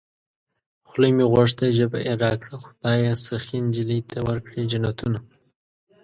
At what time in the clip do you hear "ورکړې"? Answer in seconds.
4.27-4.63